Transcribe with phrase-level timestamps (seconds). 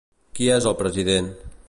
[0.39, 1.33] Qui és el president?